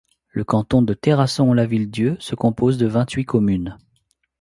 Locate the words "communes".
3.25-3.77